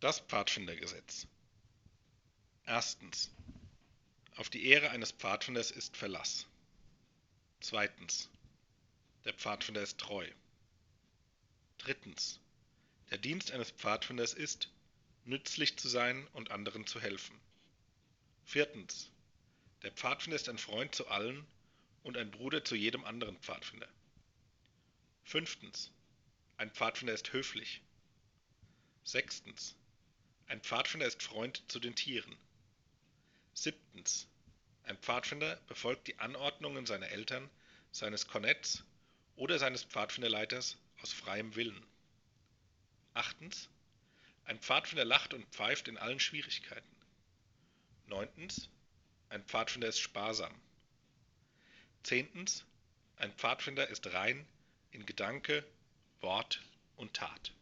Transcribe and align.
Das 0.00 0.20
Pfadfindergesetz. 0.20 1.26
Erstens. 2.64 3.30
Auf 4.36 4.48
die 4.48 4.64
Ehre 4.64 4.88
eines 4.90 5.12
Pfadfinders 5.12 5.70
ist 5.70 5.94
Verlass. 5.94 6.46
Zweitens. 7.60 8.30
Der 9.26 9.34
Pfadfinder 9.34 9.82
ist 9.82 9.98
treu. 9.98 10.26
Drittens. 11.76 12.40
Der 13.10 13.18
Dienst 13.18 13.52
eines 13.52 13.72
Pfadfinders 13.72 14.32
ist, 14.32 14.70
nützlich 15.26 15.76
zu 15.76 15.86
sein 15.86 16.26
und 16.32 16.50
anderen 16.50 16.86
zu 16.86 16.98
helfen. 16.98 17.38
Viertens. 18.46 19.10
Der 19.82 19.92
Pfadfinder 19.92 20.36
ist 20.36 20.48
ein 20.48 20.56
Freund 20.56 20.94
zu 20.94 21.08
allen 21.08 21.46
und 22.04 22.16
ein 22.16 22.30
Bruder 22.30 22.64
zu 22.64 22.74
jedem 22.74 23.04
anderen 23.04 23.36
Pfadfinder. 23.40 23.88
Fünftens. 25.24 25.90
Ein 26.56 26.70
Pfadfinder 26.70 27.12
ist 27.12 27.34
höflich. 27.34 27.82
Sechstens. 29.04 29.76
Ein 30.50 30.60
Pfadfinder 30.62 31.06
ist 31.06 31.22
Freund 31.22 31.62
zu 31.70 31.78
den 31.78 31.94
Tieren. 31.94 32.36
Siebtens. 33.54 34.26
Ein 34.82 34.98
Pfadfinder 34.98 35.54
befolgt 35.68 36.08
die 36.08 36.18
Anordnungen 36.18 36.86
seiner 36.86 37.08
Eltern, 37.08 37.48
seines 37.92 38.26
Kornetts 38.26 38.82
oder 39.36 39.60
seines 39.60 39.84
Pfadfinderleiters 39.84 40.76
aus 41.02 41.12
freiem 41.12 41.54
Willen. 41.54 41.86
Achtens. 43.14 43.68
Ein 44.42 44.58
Pfadfinder 44.58 45.04
lacht 45.04 45.34
und 45.34 45.46
pfeift 45.54 45.86
in 45.86 45.96
allen 45.96 46.18
Schwierigkeiten. 46.18 46.96
Neuntens. 48.06 48.68
Ein 49.28 49.44
Pfadfinder 49.44 49.86
ist 49.86 50.00
sparsam. 50.00 50.60
Zehntens. 52.02 52.64
Ein 53.18 53.32
Pfadfinder 53.34 53.86
ist 53.86 54.12
rein 54.14 54.44
in 54.90 55.06
Gedanke, 55.06 55.64
Wort 56.20 56.60
und 56.96 57.14
Tat. 57.14 57.52